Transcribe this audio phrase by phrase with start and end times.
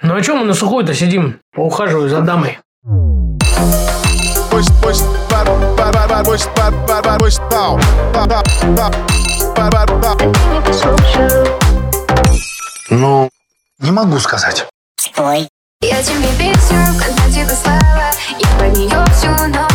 [0.00, 1.40] Ну а чем мы на сухой-то сидим?
[1.52, 2.60] Поухаживаю за дамой.
[12.90, 13.28] Ну,
[13.80, 14.68] не могу сказать.
[15.00, 15.48] Спой.
[15.80, 16.28] Я тебе
[16.96, 19.67] когда тебе слова, и под нее всю ночь.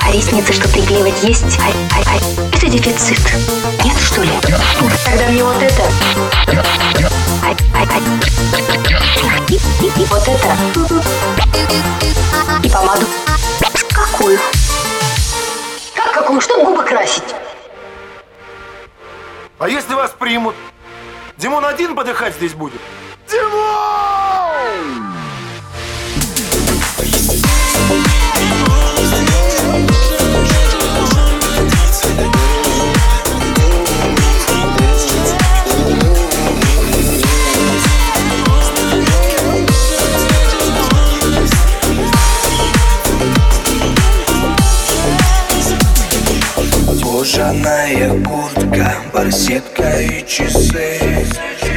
[0.00, 1.58] А ресницы, что приклеивать, есть?
[2.52, 3.20] Это дефицит.
[3.84, 4.30] Нет, что ли?
[5.04, 5.82] Тогда мне вот это.
[10.08, 10.56] Вот это.
[12.62, 13.06] И помаду.
[13.92, 14.38] Какую?
[15.94, 16.40] Как какую?
[16.40, 17.34] Чтобы губы красить?
[19.58, 20.54] А если вас примут?
[21.36, 22.80] Димон один подыхать здесь будет?
[49.24, 50.98] Беседка и часы.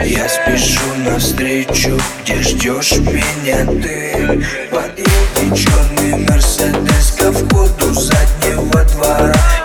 [0.03, 4.43] Я спешу навстречу, где ждешь меня ты.
[4.69, 9.56] Подъедет черный Мерседес ко входу заднего двора.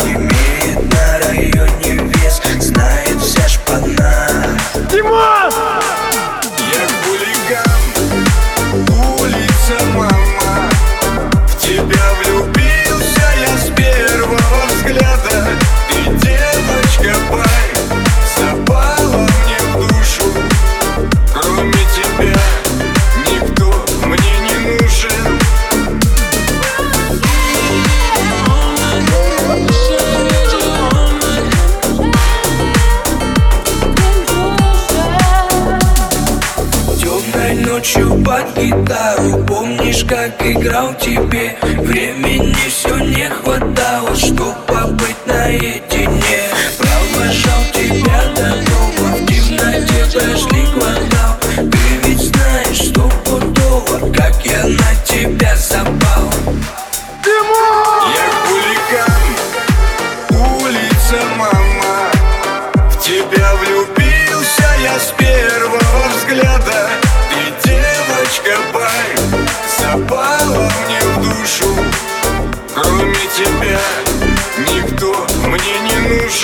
[38.33, 39.45] под гитару.
[39.45, 41.55] Помнишь, как играл тебе?
[41.61, 43.22] Времени все не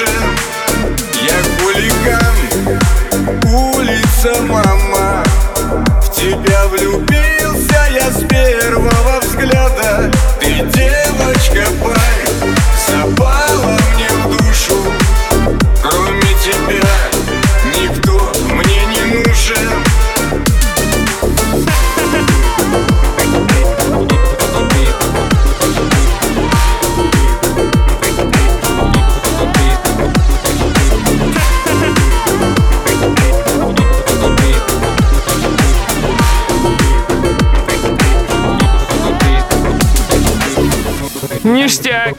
[0.00, 2.36] Я хулиган,
[3.44, 4.67] улица моя.
[41.48, 42.14] Ништяк.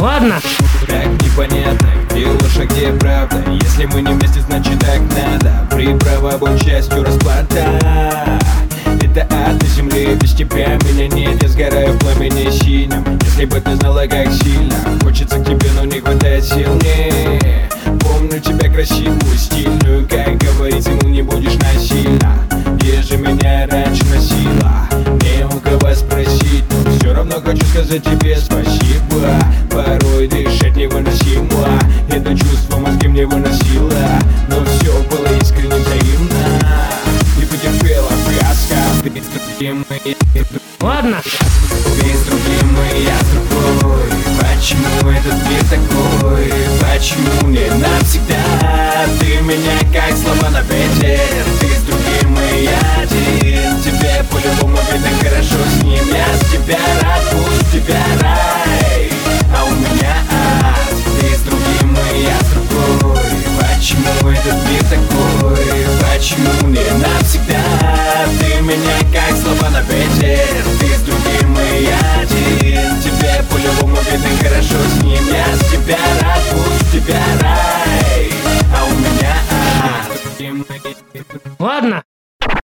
[0.00, 0.40] Ладно,
[0.88, 3.36] Так непонятно, где ложь, а где правда.
[3.62, 5.68] Если мы не вместе, значит так надо.
[5.70, 8.40] Приправа будь частью расплата
[9.00, 11.40] Это ад на земле, без тебя меня нет.
[11.42, 15.84] Я сгораю в пламени синим Если бы ты знала, как сильно Хочется к тебе, но
[15.84, 16.74] не хватает сил.
[16.74, 17.70] Мне
[18.00, 20.08] Помню тебя красивую, стильную.
[20.08, 22.36] Как говорится, ему не будешь насильно.
[22.78, 24.05] Где же меня раньше
[27.56, 29.38] хочу сказать тебе спасибо
[29.70, 31.80] Порой дышать невыносимо
[32.10, 33.92] Это чувство мозги мне выносило
[34.48, 36.60] Но все было искренне взаимно
[37.40, 40.16] И потерпела фиаско Ты с другим, и
[40.80, 41.22] ладно.
[41.24, 44.10] ты с другим, и я с другой
[44.40, 46.52] Почему этот мир такой?
[46.80, 48.35] Почему не навсегда?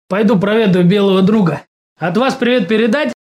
[0.09, 1.63] Пойду проведу белого друга.
[1.97, 3.16] От вас привет передать?